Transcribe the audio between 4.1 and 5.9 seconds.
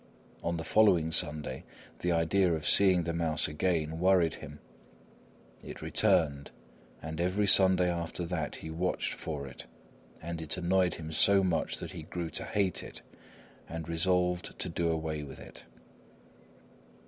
him. It